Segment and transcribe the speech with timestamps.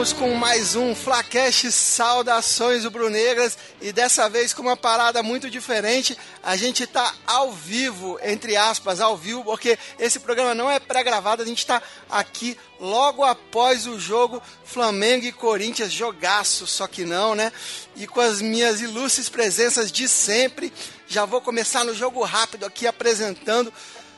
[0.00, 6.16] Voltamos com mais um Flacash Saudações Rubro-Negras e dessa vez com uma parada muito diferente.
[6.42, 11.42] A gente tá ao vivo, entre aspas, ao vivo, porque esse programa não é pré-gravado,
[11.42, 17.34] a gente tá aqui logo após o jogo Flamengo e Corinthians, jogaço, só que não,
[17.34, 17.52] né?
[17.94, 20.72] E com as minhas ilustres presenças de sempre,
[21.06, 23.70] já vou começar no jogo rápido aqui apresentando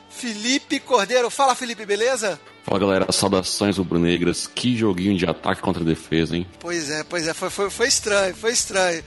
[0.09, 1.29] Felipe Cordeiro.
[1.29, 2.39] Fala, Felipe, beleza?
[2.63, 4.47] Fala galera, saudações rubro-negras.
[4.47, 6.47] Que joguinho de ataque contra defesa, hein?
[6.59, 9.03] Pois é, pois é, foi, foi, foi estranho, foi estranho.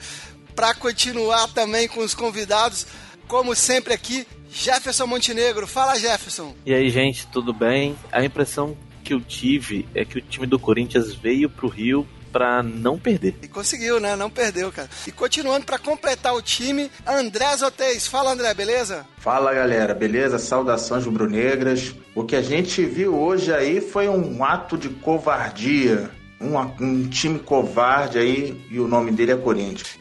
[0.55, 2.85] Para continuar também com os convidados,
[3.27, 5.65] como sempre aqui, Jefferson Montenegro.
[5.67, 6.55] Fala, Jefferson.
[6.65, 7.95] E aí, gente, tudo bem?
[8.11, 12.61] A impressão que eu tive é que o time do Corinthians veio pro Rio para
[12.61, 13.33] não perder.
[13.41, 14.15] E conseguiu, né?
[14.15, 14.87] Não perdeu, cara.
[15.07, 18.05] E continuando para completar o time, André Zotez.
[18.05, 19.07] Fala, André, beleza?
[19.17, 20.37] Fala, galera, beleza?
[20.37, 21.95] Saudações rubro-negras.
[22.13, 26.11] O que a gente viu hoje aí foi um ato de covardia.
[26.39, 29.97] Um, um time covarde aí e o nome dele é Corinthians.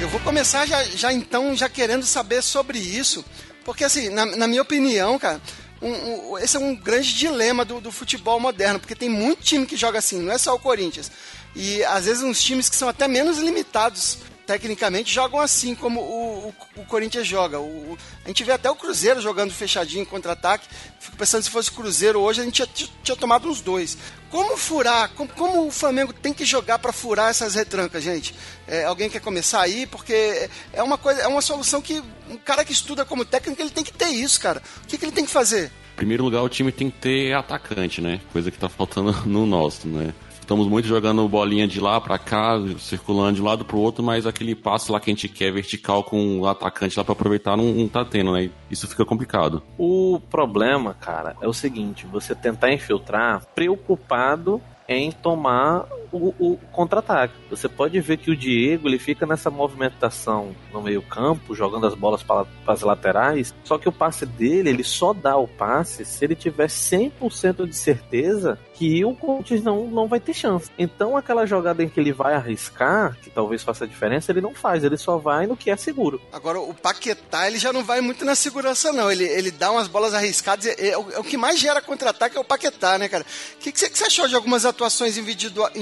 [0.00, 3.22] Eu vou começar já, já então já querendo saber sobre isso,
[3.64, 5.40] porque, assim, na, na minha opinião, cara,
[5.80, 9.66] um, um, esse é um grande dilema do, do, futebol moderno, porque tem muito time
[9.66, 11.10] que joga assim, não é só o Corinthians.
[11.54, 16.48] E às vezes uns times que são até menos limitados tecnicamente jogam assim como o,
[16.48, 17.60] o, o Corinthians joga.
[17.60, 20.68] O, a gente vê até o Cruzeiro jogando fechadinho contra-ataque.
[21.00, 23.96] Fico pensando se fosse Cruzeiro hoje, a gente tinha, tinha tomado uns dois.
[24.30, 25.10] Como furar?
[25.10, 28.34] Como, como o Flamengo tem que jogar para furar essas retrancas, gente?
[28.66, 29.86] É, alguém quer começar aí?
[29.86, 33.70] Porque é uma coisa, é uma solução que um cara que estuda como técnico ele
[33.70, 34.62] tem que ter isso, cara.
[34.82, 35.70] O que, que ele tem que fazer?
[35.94, 38.20] Em primeiro lugar, o time tem que ter atacante, né?
[38.32, 40.12] Coisa que tá faltando no nosso, né?
[40.44, 44.26] Estamos muito jogando bolinha de lá para cá, circulando de um lado pro outro, mas
[44.26, 47.72] aquele passo lá que a gente quer vertical com o atacante lá para aproveitar não,
[47.72, 48.50] não tá tendo, né?
[48.70, 49.62] Isso fica complicado.
[49.78, 55.86] O problema, cara, é o seguinte: você tentar infiltrar preocupado em tomar
[56.16, 57.34] o, o contra-ataque.
[57.50, 62.22] Você pode ver que o Diego ele fica nessa movimentação no meio-campo, jogando as bolas
[62.22, 63.54] para as laterais.
[63.64, 67.76] Só que o passe dele, ele só dá o passe se ele tiver 100% de
[67.76, 70.70] certeza que o Corinthians não, não vai ter chance.
[70.78, 74.82] Então, aquela jogada em que ele vai arriscar, que talvez faça diferença, ele não faz,
[74.82, 76.20] ele só vai no que é seguro.
[76.32, 79.10] Agora, o Paquetá, ele já não vai muito na segurança, não.
[79.10, 80.66] Ele, ele dá umas bolas arriscadas.
[80.66, 83.24] É, é, o, é o, que mais gera contra-ataque é o Paquetá, né, cara?
[83.54, 85.76] O que, que, você, que você achou de algumas atuações individuais,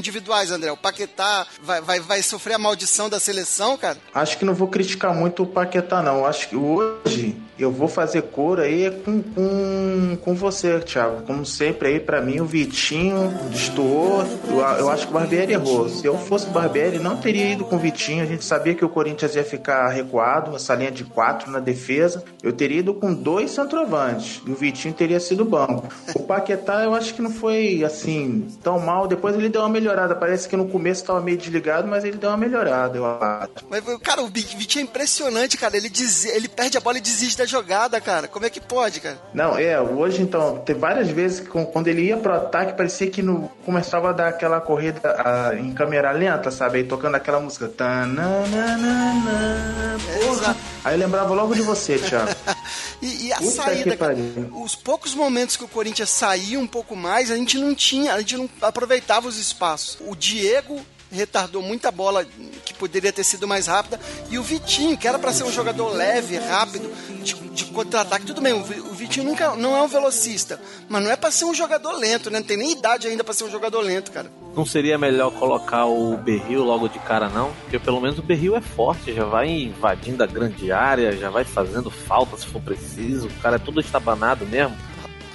[0.50, 0.70] André?
[0.70, 3.98] O Paquetá vai, vai, vai sofrer a maldição da seleção, cara?
[4.14, 6.26] Acho que não vou criticar muito o Paquetá, não.
[6.26, 11.22] Acho que hoje eu vou fazer cor aí com, com, com você, Thiago.
[11.22, 14.24] Como sempre aí, para mim, o Vitinho destoou.
[14.48, 15.88] Eu, eu, acho que o Barbieri errou.
[15.88, 18.24] Se eu fosse o Barbieri, não teria ido com o Vitinho.
[18.24, 22.24] A gente sabia que o Corinthians ia ficar recuado, essa linha de quatro na defesa.
[22.42, 24.42] Eu teria ido com dois centroavantes.
[24.44, 25.86] E o Vitinho teria sido banco.
[26.16, 29.06] O Paquetá, eu acho que não foi, assim, tão mal.
[29.06, 30.01] Depois ele deu uma melhorada.
[30.14, 33.50] Parece que no começo estava meio desligado, mas ele deu uma melhorada, eu acho.
[33.68, 35.76] Mas, cara, o Vitinho é impressionante, cara.
[35.76, 38.28] Ele, diz, ele perde a bola e desiste da jogada, cara.
[38.28, 39.18] Como é que pode, cara?
[39.32, 43.22] Não, é, hoje então, tem várias vezes que quando ele ia pro ataque, parecia que
[43.22, 46.78] no, começava a dar aquela corrida a, em câmera lenta, sabe?
[46.78, 47.70] Aí tocando aquela música.
[50.24, 50.56] Porra.
[50.84, 52.34] Aí eu lembrava logo de você, Thiago.
[53.00, 54.16] e, e, a Puta saída, cara,
[54.53, 58.19] os poucos momentos que o Corinthians saía um pouco mais, a gente não tinha, a
[58.19, 59.98] gente não aproveitava os espaços.
[60.00, 60.81] O Diego
[61.12, 62.24] retardou muita bola
[62.64, 64.00] que poderia ter sido mais rápida.
[64.30, 66.90] E o Vitinho, que era para ser um jogador leve, rápido,
[67.22, 71.16] de, de contra-ataque, tudo bem, o Vitinho nunca, não é um velocista, mas não é
[71.16, 72.40] para ser um jogador lento, né?
[72.40, 74.30] Não tem nem idade ainda para ser um jogador lento, cara.
[74.54, 77.52] Não seria melhor colocar o Berril logo de cara, não?
[77.62, 81.44] Porque pelo menos o Berril é forte, já vai invadindo a grande área, já vai
[81.44, 84.76] fazendo falta se for preciso, o cara é todo estabanado mesmo.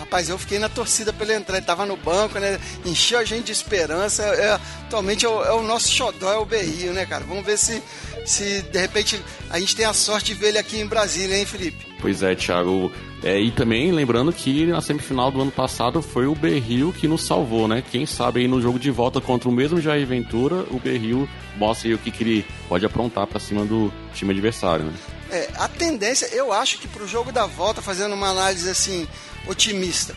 [0.07, 1.57] Rapaz, eu fiquei na torcida pra ele entrar.
[1.57, 2.57] Ele tava no banco, né?
[2.85, 4.23] Encheu a gente de esperança.
[4.23, 4.53] É,
[4.85, 7.25] atualmente é o, é o, nosso xodó, é o Berrio, né, cara?
[7.25, 7.83] Vamos ver se,
[8.25, 11.45] se de repente a gente tem a sorte de ver ele aqui em Brasília, hein,
[11.45, 11.85] Felipe?
[11.99, 12.89] Pois é, Thiago.
[13.21, 17.25] É, e também lembrando que na semifinal do ano passado foi o Berril que nos
[17.25, 17.83] salvou, né?
[17.91, 21.27] Quem sabe aí no jogo de volta contra o mesmo Jair Ventura, o Berril
[21.57, 24.93] mostra aí o que, que ele pode aprontar para cima do time adversário, né?
[25.29, 29.05] É, a tendência, eu acho que pro jogo da volta, fazendo uma análise assim,
[29.47, 30.15] otimista.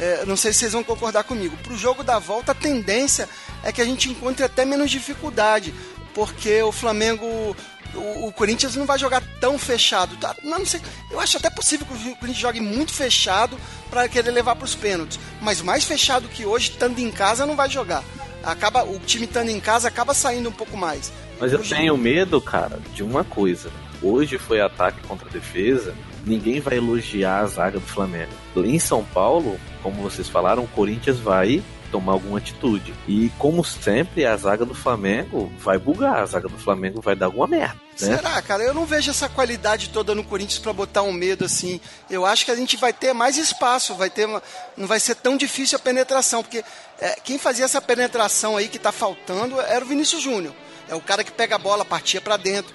[0.00, 1.56] É, não sei se vocês vão concordar comigo.
[1.58, 3.28] Para o jogo da volta, a tendência
[3.62, 5.72] é que a gente encontre até menos dificuldade,
[6.12, 7.56] porque o Flamengo,
[7.94, 10.16] o, Corinthians não vai jogar tão fechado.
[10.16, 10.80] Tá, não, sei,
[11.10, 13.56] eu acho até possível que o Corinthians jogue muito fechado
[13.88, 17.54] para querer levar para os pênaltis, mas mais fechado que hoje, estando em casa, não
[17.54, 18.02] vai jogar.
[18.42, 21.10] Acaba, o time estando em casa acaba saindo um pouco mais.
[21.40, 23.70] Mas eu tenho medo, cara, de uma coisa.
[24.02, 25.94] Hoje foi ataque contra defesa
[26.26, 28.32] ninguém vai elogiar a zaga do Flamengo.
[28.56, 31.62] Em São Paulo, como vocês falaram, o Corinthians vai
[31.94, 32.92] tomar alguma atitude.
[33.06, 37.26] E como sempre, a zaga do Flamengo vai bugar, a zaga do Flamengo vai dar
[37.26, 37.74] alguma merda.
[37.74, 38.16] Né?
[38.16, 38.64] Será, cara?
[38.64, 41.80] Eu não vejo essa qualidade toda no Corinthians para botar um medo assim.
[42.10, 44.42] Eu acho que a gente vai ter mais espaço, vai ter uma...
[44.76, 46.64] não vai ser tão difícil a penetração, porque
[47.00, 50.52] é, quem fazia essa penetração aí que tá faltando era o Vinícius Júnior.
[50.88, 52.74] É o cara que pega a bola, partia para dentro.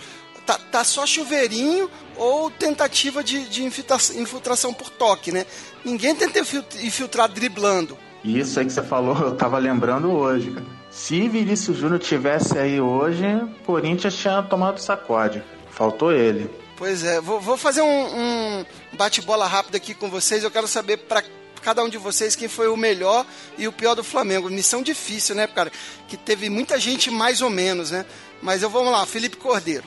[0.49, 1.87] Tá, tá, só chuveirinho
[2.17, 5.45] ou tentativa de, de infiltração por toque, né?
[5.85, 7.95] Ninguém tenta infiltrar driblando.
[8.25, 10.65] Isso aí que você falou, eu tava lembrando hoje, cara.
[10.89, 13.23] Se Vinícius Júnior tivesse aí hoje,
[13.63, 15.43] Corinthians tinha tomado sacode.
[15.69, 16.49] Faltou ele.
[16.75, 20.43] Pois é, vou, vou fazer um, um bate-bola rápido aqui com vocês.
[20.43, 21.23] Eu quero saber para
[21.61, 23.23] cada um de vocês quem foi o melhor
[23.55, 24.49] e o pior do Flamengo.
[24.49, 25.71] Missão difícil, né, cara?
[26.07, 28.03] Que teve muita gente mais ou menos, né?
[28.41, 29.83] Mas eu vamos lá, Felipe Cordeiro.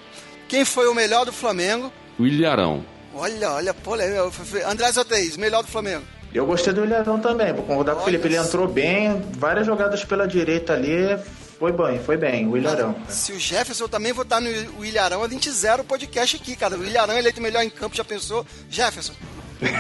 [0.53, 1.91] Quem foi o melhor do Flamengo?
[2.19, 2.85] O Ilharão.
[3.15, 6.03] Olha, olha, pô, André Zoteis, melhor do Flamengo.
[6.35, 8.29] Eu gostei do Ilharão também, vou concordar com o Felipe.
[8.29, 11.19] Ele entrou bem, várias jogadas pela direita ali.
[11.59, 12.95] Foi bem, foi bem, o Ilharão.
[13.09, 16.77] Se o Jefferson também votar no Ilharão, a gente zera o podcast aqui, cara.
[16.77, 18.45] O Ilharão eleito melhor em campo, já pensou?
[18.69, 19.15] Jefferson.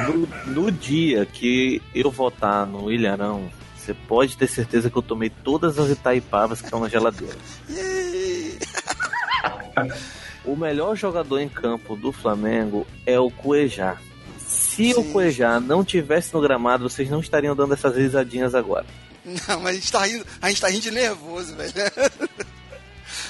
[0.08, 5.28] No, no dia que eu votar no Ilharão, você pode ter certeza que eu tomei
[5.28, 7.36] todas as Itaipavas que estão na geladeira.
[10.44, 13.96] o melhor jogador em campo do Flamengo é o Cuejá.
[14.38, 14.94] Se Sim.
[14.94, 18.86] o Cuejá não tivesse no gramado, vocês não estariam dando essas risadinhas agora.
[19.24, 21.72] Não, mas a gente tá rindo, a gente tá rindo de nervoso, velho.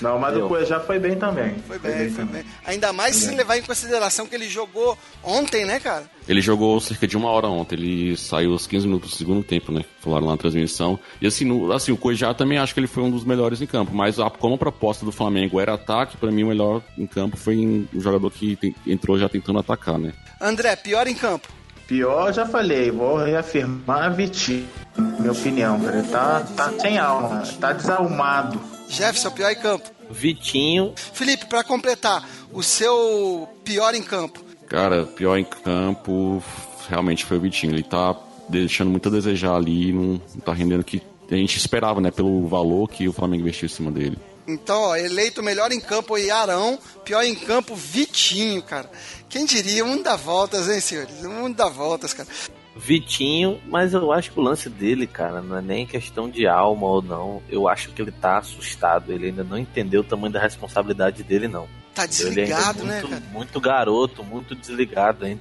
[0.01, 1.55] Não, mas o Cuejá foi bem também.
[1.67, 2.11] Foi bem, foi bem.
[2.11, 2.45] Foi bem.
[2.65, 3.37] Ainda mais foi se bem.
[3.37, 6.05] levar em consideração que ele jogou ontem, né, cara?
[6.29, 7.77] Ele jogou cerca de uma hora ontem.
[7.77, 9.85] Ele saiu aos 15 minutos do segundo tempo, né?
[10.01, 10.99] Falaram lá na transmissão.
[11.21, 13.67] E assim, no, assim o Cuejá também acho que ele foi um dos melhores em
[13.67, 13.95] campo.
[13.95, 17.37] Mas a, como a proposta do Flamengo era ataque, para mim o melhor em campo
[17.37, 20.13] foi um jogador que tem, entrou já tentando atacar, né?
[20.41, 21.49] André, pior em campo?
[21.87, 24.67] Pior, já falei, vou reafirmar Vitinho.
[24.97, 25.99] Minha opinião, cara.
[25.99, 28.61] Ele tá, tá sem alma, tá desalmado.
[28.93, 29.91] Jefferson, pior em campo.
[30.11, 30.93] Vitinho.
[30.97, 34.45] Felipe, para completar, o seu pior em campo.
[34.69, 36.43] Cara, pior em campo
[36.89, 37.73] realmente foi o Vitinho.
[37.73, 38.15] Ele tá
[38.49, 42.11] deixando muito a desejar ali, não, não tá rendendo o que a gente esperava, né?
[42.11, 44.19] Pelo valor que o Flamengo investiu em cima dele.
[44.47, 48.91] Então, ó, eleito melhor em campo o Arão, pior em campo Vitinho, cara.
[49.29, 49.85] Quem diria?
[49.85, 51.25] Um dá voltas, hein, senhores?
[51.25, 52.29] Um dá voltas, cara.
[52.75, 56.87] Vitinho, mas eu acho que o lance dele, cara, não é nem questão de alma
[56.87, 57.43] ou não.
[57.49, 59.13] Eu acho que ele tá assustado.
[59.13, 61.69] Ele ainda não entendeu o tamanho da responsabilidade dele, não.
[61.95, 63.33] Tá desligado, ele é muito, né, cara?
[63.33, 65.39] Muito garoto, muito desligado, hein?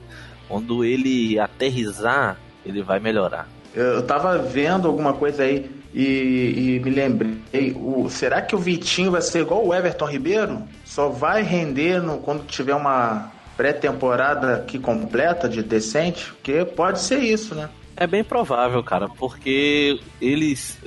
[0.48, 3.48] Quando ele aterrizar, ele vai melhorar.
[3.74, 7.38] Eu tava vendo alguma coisa aí e, e me lembrei,
[7.76, 10.64] o, será que o Vitinho vai ser igual o Everton Ribeiro?
[10.84, 13.32] Só vai render no, quando tiver uma
[13.62, 16.34] pré-temporada que completa de decente?
[16.34, 17.70] Porque pode ser isso, né?
[17.96, 20.80] É bem provável, cara, porque eles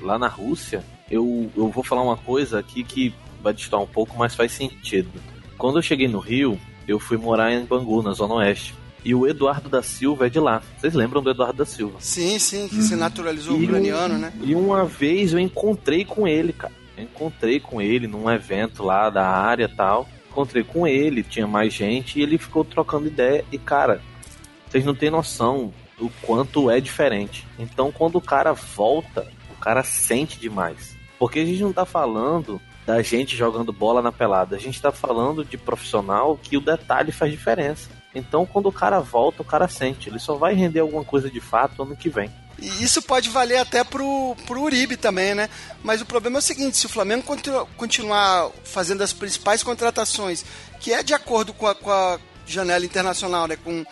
[0.00, 4.16] lá na Rússia, eu, eu vou falar uma coisa aqui que vai distorcer um pouco,
[4.16, 5.10] mas faz sentido.
[5.58, 8.74] Quando eu cheguei no Rio, eu fui morar em Bangu, na Zona Oeste.
[9.04, 10.62] E o Eduardo da Silva é de lá.
[10.78, 11.98] Vocês lembram do Eduardo da Silva?
[12.00, 12.82] Sim, sim, que hum.
[12.82, 14.32] se naturalizou e ucraniano, um, né?
[14.42, 16.72] E uma vez eu encontrei com ele, cara.
[16.96, 21.46] Eu encontrei com ele num evento lá da área e tal encontrei com ele, tinha
[21.46, 23.44] mais gente, e ele ficou trocando ideia.
[23.50, 24.00] E, cara,
[24.68, 27.46] vocês não têm noção do quanto é diferente.
[27.58, 30.96] Então, quando o cara volta, o cara sente demais.
[31.18, 34.92] Porque a gente não tá falando da gente jogando bola na pelada, a gente tá
[34.92, 37.90] falando de profissional que o detalhe faz diferença.
[38.14, 40.08] Então, quando o cara volta, o cara sente.
[40.08, 42.30] Ele só vai render alguma coisa de fato ano que vem.
[42.58, 45.48] E isso pode valer até pro, pro Uribe também, né?
[45.82, 47.24] Mas o problema é o seguinte: se o Flamengo
[47.76, 50.44] continuar fazendo as principais contratações,
[50.80, 53.56] que é de acordo com a, com a janela internacional, né?
[53.56, 53.84] Com,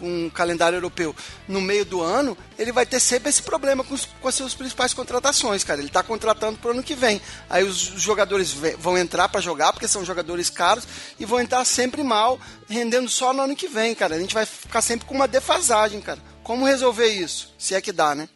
[0.00, 1.14] com o calendário europeu
[1.46, 4.54] no meio do ano, ele vai ter sempre esse problema com, os, com as suas
[4.54, 5.80] principais contratações, cara.
[5.80, 7.20] Ele está contratando para o ano que vem.
[7.48, 10.86] Aí os jogadores vão entrar para jogar, porque são jogadores caros,
[11.18, 14.16] e vão entrar sempre mal, rendendo só no ano que vem, cara.
[14.16, 16.20] A gente vai ficar sempre com uma defasagem, cara.
[16.44, 17.52] Como resolver isso?
[17.58, 18.28] Se é que dá, né?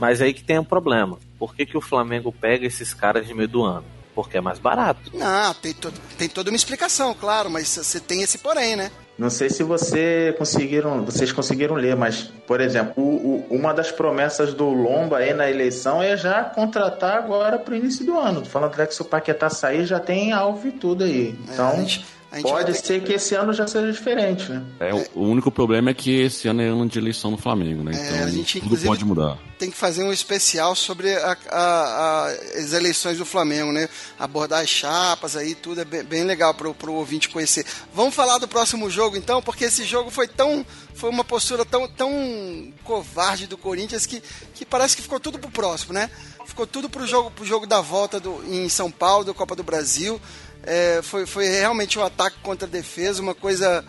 [0.00, 1.18] Mas aí que tem um problema.
[1.38, 3.84] Por que, que o Flamengo pega esses caras de meio do ano?
[4.14, 5.10] Porque é mais barato.
[5.12, 8.90] Não, tem, to tem toda uma explicação, claro, mas você tem esse porém, né?
[9.16, 13.92] Não sei se você conseguiram, vocês conseguiram ler, mas, por exemplo, o, o, uma das
[13.92, 18.44] promessas do Lomba aí na eleição é já contratar agora para o início do ano.
[18.44, 21.38] Falando que se o Paquetá sair, já tem alvo e tudo aí.
[21.48, 21.68] Então.
[21.68, 22.04] É, a, gente,
[22.42, 23.06] Pode ser que...
[23.06, 23.12] que...
[23.14, 24.62] esse ano já seja diferente, né?
[24.80, 27.92] É, o único problema é que esse ano é ano de eleição no Flamengo, né?
[27.94, 29.38] É, então, a gente, tudo pode mudar.
[29.58, 32.26] Tem que fazer um especial sobre a, a, a,
[32.58, 33.88] as eleições do Flamengo, né?
[34.18, 37.64] Abordar as chapas aí, tudo é bem, bem legal pro, pro ouvinte conhecer.
[37.92, 40.64] Vamos falar do próximo jogo, então, porque esse jogo foi tão.
[40.94, 44.22] Foi uma postura tão, tão covarde do Corinthians que,
[44.54, 46.08] que parece que ficou tudo pro próximo, né?
[46.46, 49.62] Ficou tudo pro jogo, pro jogo da volta do, em São Paulo, da Copa do
[49.62, 50.20] Brasil.
[50.66, 53.84] É, foi, foi realmente um ataque contra a defesa, uma coisa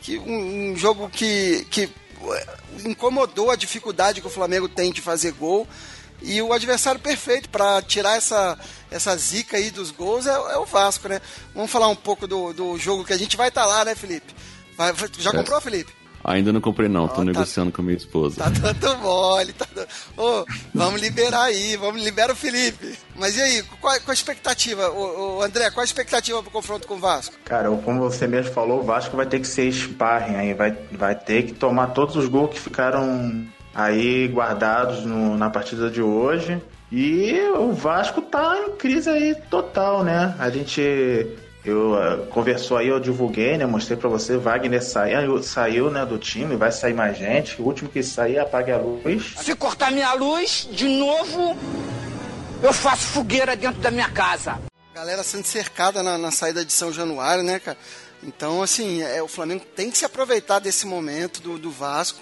[0.00, 1.90] que um, um jogo que, que
[2.84, 5.66] incomodou a dificuldade que o Flamengo tem de fazer gol.
[6.22, 8.58] E o adversário perfeito para tirar essa,
[8.90, 11.20] essa zica aí dos gols é, é, o Vasco, né?
[11.54, 13.94] Vamos falar um pouco do, do jogo que a gente vai estar tá lá, né,
[13.94, 14.34] Felipe?
[14.76, 15.32] Vai, já é.
[15.32, 15.99] comprou, Felipe?
[16.22, 18.36] Ainda não comprei não, oh, tô tá, negociando com a minha esposa.
[18.36, 19.88] Tá dando mole, tá dando...
[20.16, 22.98] oh, vamos liberar aí, vamos liberar o Felipe.
[23.16, 26.86] Mas e aí, qual, qual a expectativa, o, o André, qual a expectativa pro confronto
[26.86, 27.34] com o Vasco?
[27.44, 31.14] Cara, como você mesmo falou, o Vasco vai ter que ser sparring aí, vai, vai
[31.14, 36.60] ter que tomar todos os gols que ficaram aí guardados no, na partida de hoje.
[36.92, 40.34] E o Vasco tá em crise aí total, né?
[40.38, 41.26] A gente
[41.70, 43.66] eu uh, conversou aí, eu divulguei, né?
[43.66, 47.60] Mostrei para você, Wagner saiu, saiu, né, do time, vai sair mais gente.
[47.60, 49.34] O último que sair, apague a luz.
[49.38, 51.56] Se cortar minha luz, de novo,
[52.62, 54.58] eu faço fogueira dentro da minha casa.
[54.94, 57.78] Galera sendo cercada na, na saída de São Januário, né, cara?
[58.22, 62.20] Então, assim, é, o Flamengo tem que se aproveitar desse momento do, do Vasco,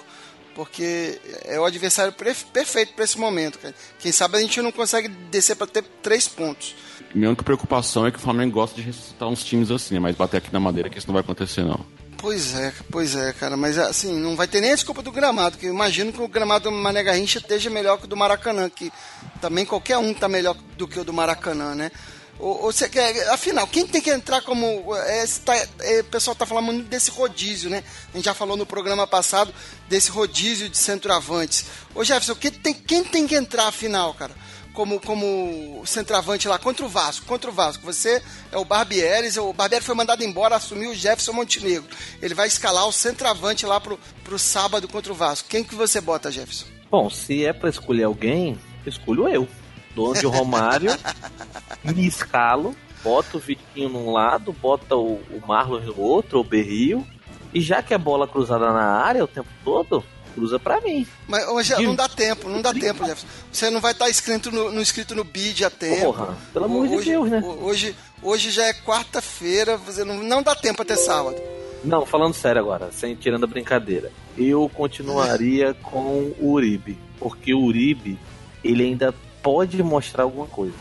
[0.55, 3.75] porque é o adversário perfeito para esse momento, cara.
[3.99, 6.75] Quem sabe a gente não consegue descer para ter três pontos
[7.15, 10.39] minha única preocupação é que o Flamengo gosta de ressuscitar uns times assim, mas bater
[10.39, 11.85] aqui na madeira que isso não vai acontecer, não.
[12.19, 15.57] Pois é, pois é, cara, mas assim, não vai ter nem a desculpa do gramado,
[15.57, 18.69] que eu imagino que o gramado do Mané Garrincha esteja melhor que o do Maracanã,
[18.69, 18.93] que
[19.41, 21.93] também qualquer um tá melhor do que o do Maracanã, né?
[22.39, 24.95] Ou, ou você quer, afinal, quem tem que entrar como.
[24.95, 27.83] É, tá, é, o pessoal tá falando muito desse rodízio, né?
[28.13, 29.53] A gente já falou no programa passado
[29.89, 31.67] desse rodízio de centroavantes.
[31.95, 34.33] Ô Jefferson, quem tem, quem tem que entrar afinal, cara?
[34.79, 37.85] Como, como centroavante lá contra o Vasco, contra o Vasco.
[37.85, 41.89] Você é o Barbieres, o Barbieri foi mandado embora, assumiu o Jefferson Montenegro.
[42.23, 45.49] Ele vai escalar o centroavante lá pro, pro sábado contra o Vasco.
[45.49, 46.67] Quem que você bota, Jefferson?
[46.89, 48.57] Bom, se é para escolher alguém,
[48.87, 49.49] escolho eu.
[49.97, 50.97] Dono de Romário,
[51.83, 57.05] me escalo, bota o Vitinho num lado, bota o, o Marlon no outro, o Berrio,
[57.53, 61.07] e já que é bola cruzada na área o tempo todo, cruza para mim.
[61.27, 63.27] Mas hoje não dá tempo, não dá tempo, Jefferson.
[63.51, 66.03] Você não vai estar tá inscrito no, no, inscrito no bid a tempo.
[66.03, 67.43] Porra, pelo amor de Deus, né?
[67.61, 71.37] Hoje, hoje já é quarta-feira, você não, não dá tempo até sábado.
[71.85, 74.11] Não, falando sério agora, sem tirando a brincadeira.
[74.37, 78.19] Eu continuaria com o Uribe, porque o Uribe,
[78.65, 80.75] ele ainda pode mostrar alguma coisa.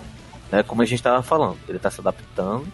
[0.52, 0.64] Né?
[0.64, 2.68] Como a gente estava falando, ele está se adaptando,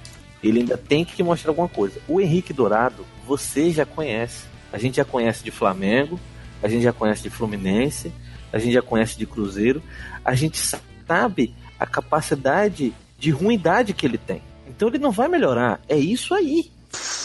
[0.44, 2.00] ele ainda tem que mostrar alguma coisa.
[2.08, 4.46] O Henrique Dourado, você já conhece.
[4.72, 6.20] A gente já conhece de Flamengo,
[6.64, 8.12] a gente já conhece de Fluminense,
[8.52, 9.84] a gente já conhece de Cruzeiro,
[10.24, 14.42] a gente sabe a capacidade de ruindade que ele tem.
[14.68, 15.80] Então ele não vai melhorar.
[15.88, 16.72] É isso aí.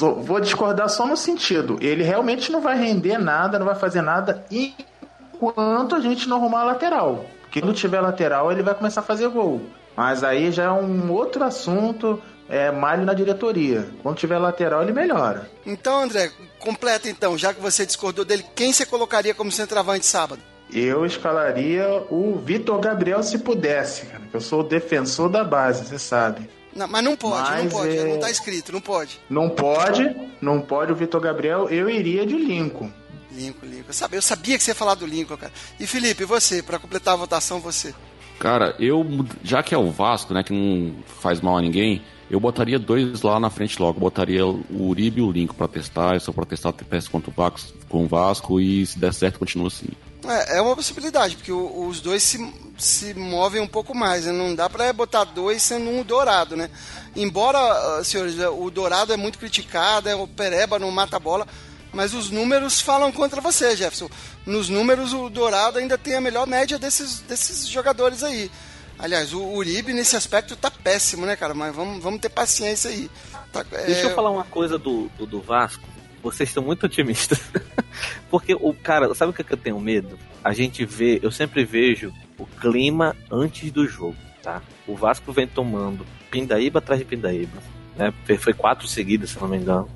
[0.00, 1.78] vou discordar só no sentido.
[1.80, 6.62] Ele realmente não vai render nada, não vai fazer nada enquanto a gente não arrumar
[6.62, 7.24] a lateral.
[7.42, 9.62] Porque quando tiver lateral, ele vai começar a fazer gol.
[9.96, 13.88] Mas aí já é um outro assunto é, malho na diretoria.
[14.02, 15.50] Quando tiver lateral, ele melhora.
[15.66, 20.40] Então, André, completa então, já que você discordou dele, quem você colocaria como centroavante sábado?
[20.72, 24.22] Eu escalaria o Vitor Gabriel se pudesse, cara.
[24.32, 26.48] Eu sou o defensor da base, você sabe.
[26.74, 28.04] Não, mas não pode, mas não pode, é...
[28.04, 29.20] não tá escrito, não pode.
[29.28, 32.92] Não pode, não pode o Vitor Gabriel, eu iria de Lincoln.
[33.32, 33.88] Lincoln, Lincoln.
[33.88, 35.52] Eu sabia, eu sabia que você ia falar do Lincoln, cara.
[35.80, 37.94] E Felipe, você, para completar a votação, você?
[38.38, 39.04] Cara, eu,
[39.42, 43.22] já que é o Vasco, né, que não faz mal a ninguém, eu botaria dois
[43.22, 43.98] lá na frente logo.
[43.98, 46.14] Botaria o Uribe e o Lincoln para testar.
[46.14, 49.38] Eu só para testar TPS contra o Vasco, com o Vasco e se der certo,
[49.38, 49.88] continua assim.
[50.26, 54.26] É, é uma possibilidade, porque o, os dois se, se movem um pouco mais.
[54.26, 54.32] Né?
[54.32, 56.68] Não dá para botar dois sendo um dourado, né?
[57.16, 61.46] Embora, ah, senhores, o dourado é muito criticado, é, o Pereba não mata a bola,
[61.92, 64.10] mas os números falam contra você, Jefferson.
[64.44, 68.50] Nos números, o dourado ainda tem a melhor média desses, desses jogadores aí.
[68.98, 71.54] Aliás, o Uribe nesse aspecto tá péssimo, né, cara?
[71.54, 73.08] Mas vamos, vamos ter paciência aí.
[73.52, 73.86] Tá, é...
[73.86, 75.86] Deixa eu falar uma coisa do, do, do Vasco.
[76.22, 77.40] Vocês estão muito otimistas.
[78.28, 80.18] Porque o cara, sabe o que, é que eu tenho medo?
[80.42, 84.60] A gente vê, eu sempre vejo o clima antes do jogo, tá?
[84.86, 87.62] O Vasco vem tomando Pindaíba atrás de Pindaíba,
[87.96, 88.12] né?
[88.38, 89.88] Foi quatro seguidas, se não me engano.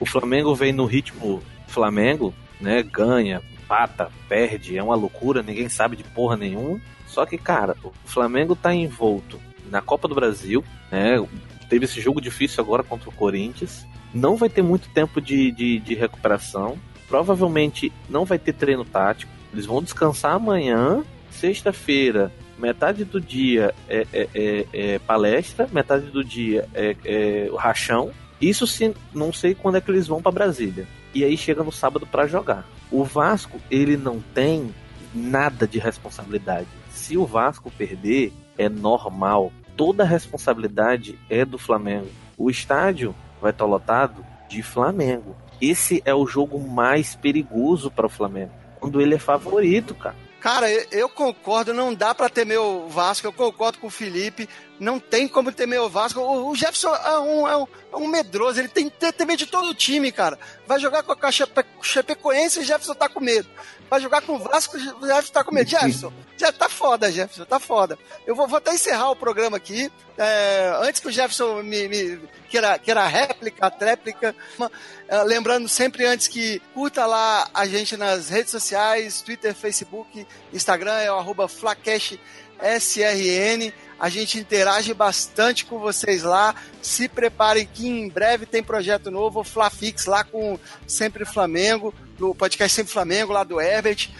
[0.00, 2.82] O Flamengo vem no ritmo Flamengo, né?
[2.82, 6.80] Ganha, pata, perde, é uma loucura, ninguém sabe de porra nenhuma.
[7.12, 9.38] Só que, cara, o Flamengo tá envolto
[9.70, 11.22] na Copa do Brasil, né?
[11.68, 13.86] Teve esse jogo difícil agora contra o Corinthians.
[14.14, 16.78] não vai ter muito tempo de, de, de recuperação.
[17.08, 19.30] Provavelmente não vai ter treino tático.
[19.52, 26.24] Eles vão descansar amanhã, sexta-feira, metade do dia é, é, é, é, palestra, metade do
[26.24, 28.10] dia é, é rachão.
[28.40, 30.86] Isso se não sei quando é que eles vão para Brasília.
[31.14, 32.66] E aí chega no sábado para jogar.
[32.90, 34.74] O Vasco, ele não tem
[35.14, 36.66] nada de responsabilidade.
[36.92, 39.52] Se o Vasco perder, é normal.
[39.76, 42.08] Toda a responsabilidade é do Flamengo.
[42.36, 45.34] O estádio vai estar lotado de Flamengo.
[45.60, 48.52] Esse é o jogo mais perigoso para o Flamengo.
[48.78, 50.16] Quando ele é favorito, cara.
[50.40, 54.48] Cara, eu concordo, não dá para temer o Vasco, eu concordo com o Felipe,
[54.82, 56.20] não tem como temer o Vasco.
[56.20, 59.74] O, Jefferson é um, é um, é um medroso, ele tem temer de todo o
[59.74, 60.36] time, cara.
[60.66, 61.30] Vai jogar com a
[61.80, 63.48] Chapecoense e o Jefferson tá com medo.
[63.88, 65.70] Vai jogar com o Vasco, o Jefferson tá com medo.
[65.70, 67.96] Jefferson, já tá foda, Jefferson, tá foda.
[68.26, 69.88] Eu vou, vou até encerrar o programa aqui.
[70.18, 72.20] É, antes que o Jefferson me, me
[72.50, 74.34] queira, queira réplica, tréplica.
[75.06, 80.98] É, lembrando sempre antes que curta lá a gente nas redes sociais, Twitter, Facebook, Instagram,
[80.98, 81.46] é o arroba
[82.62, 83.72] SRN.
[84.02, 86.56] A gente interage bastante com vocês lá.
[86.82, 92.74] Se preparem que em breve tem projeto novo, Flafix lá com Sempre Flamengo do podcast
[92.74, 94.10] Sempre Flamengo, lá do Herbert.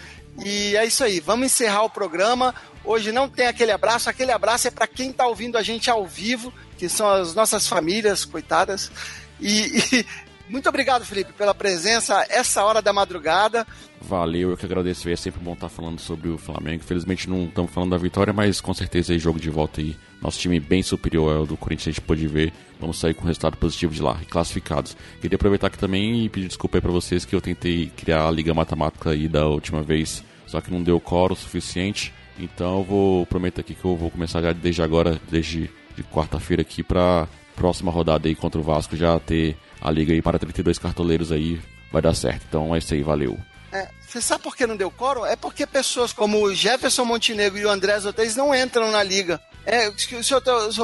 [0.41, 2.55] E é isso aí, vamos encerrar o programa.
[2.81, 6.07] Hoje não tem aquele abraço, aquele abraço é para quem está ouvindo a gente ao
[6.07, 8.89] vivo, que são as nossas famílias, coitadas.
[9.37, 10.05] E, e,
[10.53, 13.65] muito obrigado, Felipe, pela presença essa hora da madrugada.
[13.99, 15.09] Valeu, eu que agradeço.
[15.09, 16.83] É sempre bom estar falando sobre o Flamengo.
[16.83, 19.97] Infelizmente não estamos falando da vitória, mas com certeza é jogo de volta aí.
[20.21, 22.53] Nosso time bem superior ao do Corinthians, a gente pôde ver.
[22.79, 24.95] Vamos sair com resultado positivo de lá classificados.
[25.19, 28.31] Queria aproveitar aqui também e pedir desculpa aí pra vocês que eu tentei criar a
[28.31, 32.13] Liga Matemática aí da última vez, só que não deu coro o suficiente.
[32.37, 36.61] Então eu vou prometo aqui que eu vou começar já desde agora, desde de quarta-feira
[36.61, 40.79] aqui para próxima rodada aí contra o Vasco já ter a liga aí para 32
[40.79, 41.61] cartoleiros aí,
[41.91, 42.45] vai dar certo.
[42.47, 43.37] Então é isso aí, valeu.
[43.71, 45.25] É, você sabe por que não deu coro?
[45.25, 49.41] É porque pessoas como o Jefferson Montenegro e o André Zotez não entram na liga.
[49.65, 50.41] É, o senhor,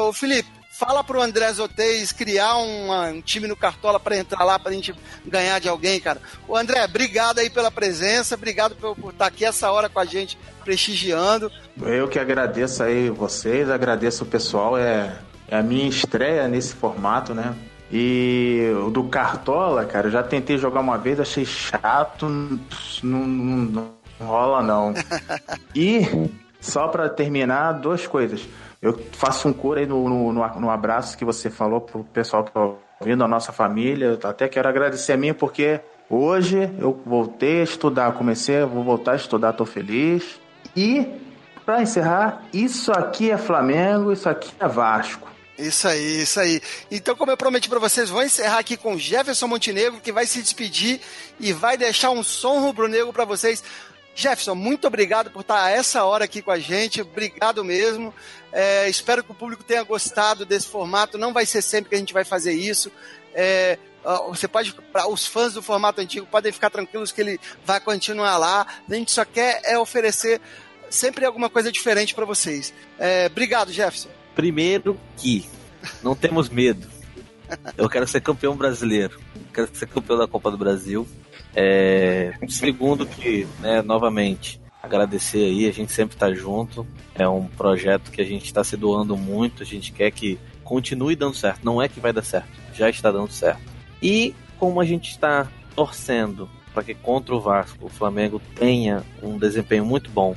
[0.09, 4.59] o Felipe, fala pro André Zotez criar uma, um time no Cartola para entrar lá
[4.59, 4.93] pra gente
[5.25, 6.21] ganhar de alguém, cara.
[6.47, 10.05] O André, obrigado aí pela presença, obrigado por, por estar aqui essa hora com a
[10.05, 11.49] gente, prestigiando.
[11.81, 15.15] Eu que agradeço aí vocês, agradeço o pessoal, é,
[15.47, 17.55] é a minha estreia nesse formato, né?
[17.91, 23.57] E o do Cartola, cara, eu já tentei jogar uma vez, achei chato, não, não,
[23.57, 24.93] não rola não.
[25.75, 28.47] E, só para terminar, duas coisas.
[28.81, 32.51] Eu faço um cura aí no, no, no, abraço que você falou pro pessoal que
[32.51, 34.17] tá ouvindo, a nossa família.
[34.21, 39.13] Eu até quero agradecer a mim, porque hoje eu voltei a estudar, comecei, vou voltar
[39.13, 40.39] a estudar, tô feliz.
[40.75, 41.07] E,
[41.65, 45.27] para encerrar, isso aqui é Flamengo, isso aqui é Vasco.
[45.59, 46.61] Isso aí, isso aí.
[46.89, 50.41] Então, como eu prometi para vocês, vou encerrar aqui com Jefferson Montenegro, que vai se
[50.41, 51.01] despedir
[51.37, 53.61] e vai deixar um som rubro-negro para vocês.
[54.15, 57.01] Jefferson, muito obrigado por estar a essa hora aqui com a gente.
[57.01, 58.13] Obrigado mesmo.
[58.53, 61.17] É, espero que o público tenha gostado desse formato.
[61.17, 62.89] Não vai ser sempre que a gente vai fazer isso.
[63.33, 63.77] É,
[64.29, 68.37] você pode, para os fãs do formato antigo, podem ficar tranquilos que ele vai continuar
[68.37, 68.65] lá.
[68.89, 70.39] A gente só quer é oferecer
[70.89, 72.73] sempre alguma coisa diferente para vocês.
[72.97, 74.18] É, obrigado, Jefferson.
[74.39, 75.45] Primeiro que
[76.01, 76.87] não temos medo.
[77.75, 79.19] Eu quero ser campeão brasileiro.
[79.53, 81.05] quero ser campeão da Copa do Brasil.
[81.53, 82.31] É...
[82.47, 86.87] Segundo que, né, novamente, agradecer aí, a gente sempre está junto.
[87.13, 91.17] É um projeto que a gente está se doando muito, a gente quer que continue
[91.17, 91.65] dando certo.
[91.65, 93.61] Não é que vai dar certo, já está dando certo.
[94.01, 99.37] E como a gente está torcendo para que contra o Vasco o Flamengo tenha um
[99.37, 100.33] desempenho muito bom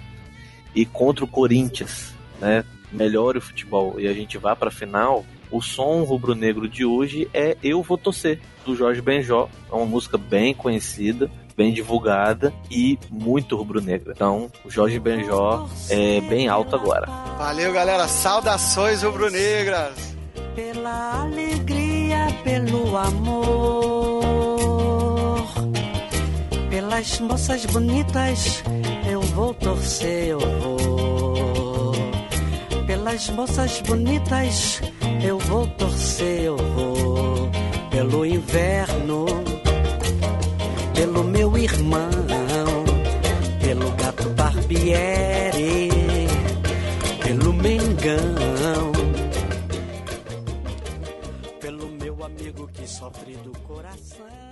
[0.75, 5.25] e contra o Corinthians, né, melhore o futebol e a gente vá para a final,
[5.51, 9.49] o som rubro-negro de hoje é Eu Vou Torcer, do Jorge Benjó.
[9.71, 14.13] É uma música bem conhecida, bem divulgada e muito rubro-negra.
[14.17, 17.07] Então, o Jorge Benjó é bem alto agora.
[17.37, 18.09] Valeu, galera.
[18.09, 20.17] Saudações rubro-negras.
[20.55, 23.83] Pela alegria, pelo amor,
[26.69, 28.63] pelas moças bonitas,
[29.11, 30.72] eu vou torcer, eu vou
[33.13, 34.81] pelas moças bonitas.
[35.23, 37.51] Eu vou torcer, eu vou
[37.91, 39.27] pelo inverno,
[40.95, 42.11] pelo meu irmão,
[43.61, 45.91] pelo gato Barbieri,
[47.23, 48.93] pelo Mengão,
[51.61, 54.43] pelo meu amigo que sofre do coração.